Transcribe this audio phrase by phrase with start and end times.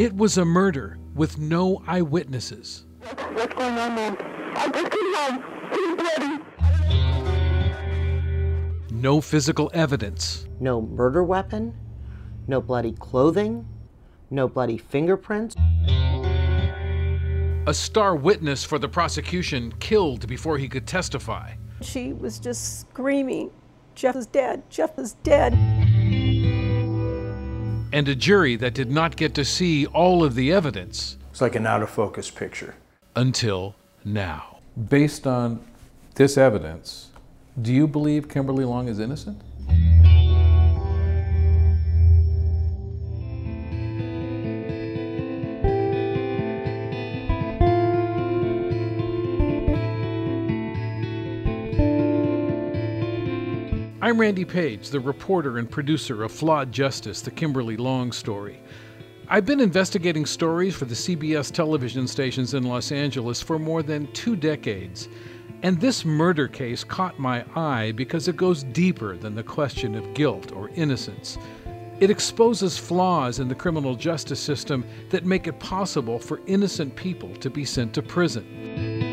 [0.00, 2.86] It was a murder with no eyewitnesses.
[3.34, 4.16] What's going on, man?
[4.56, 5.44] I just came home.
[5.70, 6.38] He's bloody.
[8.94, 10.48] No physical evidence.
[10.58, 11.74] No murder weapon,
[12.48, 13.68] no bloody clothing,
[14.30, 15.54] no bloody fingerprints.
[17.66, 21.52] A star witness for the prosecution killed before he could testify.
[21.82, 23.50] She was just screaming,
[23.94, 25.52] Jeff is dead, Jeff is dead.
[27.92, 31.56] And a jury that did not get to see all of the evidence It's like
[31.56, 32.74] an out of focus picture.
[33.16, 34.58] until now.
[34.88, 35.60] Based on
[36.14, 37.08] this evidence,
[37.60, 39.40] do you believe Kimberly Long is innocent?
[54.10, 58.60] I'm Randy Paige, the reporter and producer of Flawed Justice, the Kimberly Long story.
[59.28, 64.12] I've been investigating stories for the CBS television stations in Los Angeles for more than
[64.12, 65.08] two decades.
[65.62, 70.12] And this murder case caught my eye because it goes deeper than the question of
[70.12, 71.38] guilt or innocence.
[72.00, 77.32] It exposes flaws in the criminal justice system that make it possible for innocent people
[77.36, 79.09] to be sent to prison.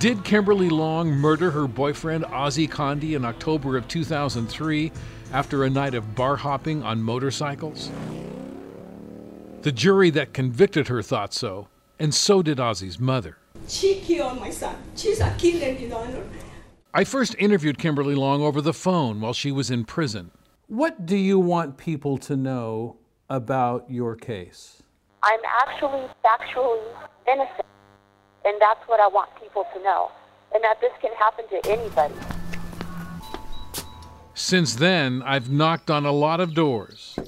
[0.00, 4.90] Did Kimberly Long murder her boyfriend Ozzy Conde in October of 2003
[5.30, 7.90] after a night of bar hopping on motorcycles?
[9.60, 13.36] The jury that convicted her thought so, and so did Ozzy's mother.
[13.68, 14.74] She killed my son.
[14.96, 16.24] She's a killer, you know.
[16.94, 20.30] I first interviewed Kimberly Long over the phone while she was in prison.
[20.66, 22.96] What do you want people to know
[23.28, 24.82] about your case?
[25.22, 26.80] I'm actually factually
[27.30, 27.66] innocent.
[28.44, 30.10] And that's what I want people to know.
[30.54, 32.14] And that this can happen to anybody.
[34.34, 37.18] Since then, I've knocked on a lot of doors,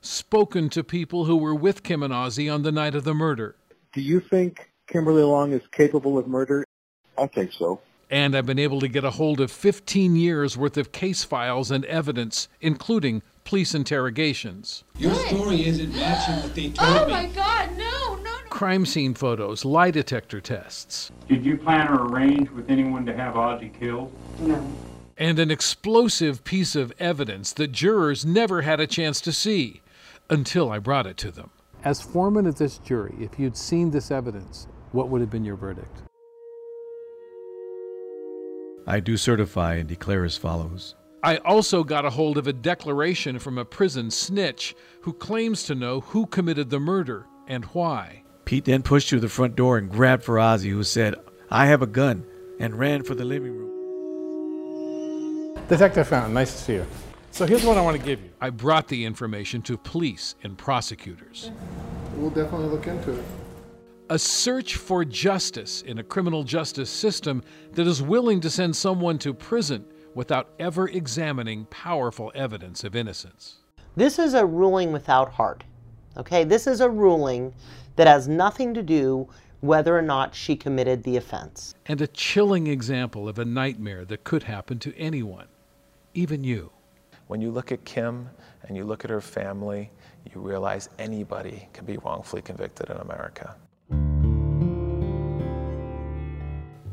[0.00, 3.56] spoken to people who were with Kim and Ozzie on the night of the murder,
[3.92, 6.64] Do you think Kimberly Long is capable of murder?
[7.18, 7.80] I think so.
[8.10, 11.70] and I've been able to get a hold of 15 years worth of case files
[11.72, 17.12] and evidence, including police interrogations, Your story isn't matching what they told oh me.
[17.12, 17.45] Oh my God.
[18.56, 23.36] Crime scene photos, lie detector tests, Did you plan or arrange with anyone to have
[23.36, 24.10] Ozzie killed?
[24.40, 24.66] No.
[25.18, 29.82] And an explosive piece of evidence that jurors never had a chance to see
[30.30, 31.50] until I brought it to them.
[31.84, 35.56] As foreman of this jury, if you'd seen this evidence, what would have been your
[35.56, 36.02] verdict?
[38.86, 40.94] I do certify and declare as follows.
[41.22, 45.74] I also got a hold of a declaration from a prison snitch who claims to
[45.74, 48.22] know who committed the murder and why.
[48.46, 51.16] Pete then pushed through the front door and grabbed for Ozzy, who said,
[51.50, 52.24] I have a gun,
[52.60, 53.66] and ran for the living room.
[55.68, 56.86] Detective Fountain, nice to see you.
[57.32, 58.30] So here's what I want to give you.
[58.40, 61.50] I brought the information to police and prosecutors.
[62.14, 63.24] We'll definitely look into it.
[64.10, 67.42] A search for justice in a criminal justice system
[67.72, 73.56] that is willing to send someone to prison without ever examining powerful evidence of innocence.
[73.96, 75.64] This is a ruling without heart.
[76.16, 77.52] Okay, this is a ruling
[77.96, 79.28] that has nothing to do
[79.60, 81.74] whether or not she committed the offense.
[81.86, 85.46] And a chilling example of a nightmare that could happen to anyone,
[86.14, 86.70] even you.
[87.26, 88.30] When you look at Kim
[88.62, 89.90] and you look at her family,
[90.32, 93.56] you realize anybody can be wrongfully convicted in America.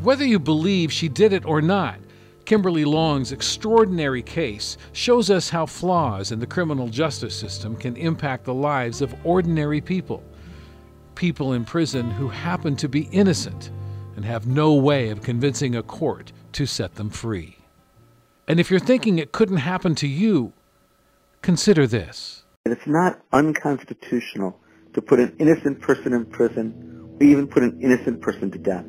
[0.01, 1.99] Whether you believe she did it or not,
[2.45, 8.43] Kimberly Long's extraordinary case shows us how flaws in the criminal justice system can impact
[8.43, 10.21] the lives of ordinary people.
[11.15, 13.71] People in prison who happen to be innocent
[14.17, 17.57] and have no way of convincing a court to set them free.
[18.47, 20.51] And if you're thinking it couldn't happen to you,
[21.41, 22.43] consider this.
[22.65, 24.59] It's not unconstitutional
[24.93, 28.85] to put an innocent person in prison or even put an innocent person to death.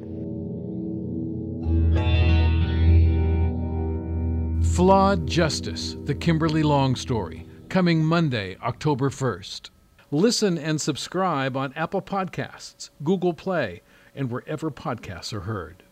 [4.74, 9.70] Flawed Justice, the Kimberly Long story, coming Monday, October 1st.
[10.10, 13.82] Listen and subscribe on Apple Podcasts, Google Play,
[14.16, 15.83] and wherever podcasts are heard.